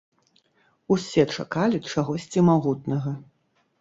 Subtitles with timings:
[0.95, 3.13] Усе чакалі чагосьці магутнага.